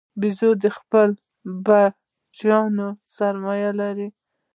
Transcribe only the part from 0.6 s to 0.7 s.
د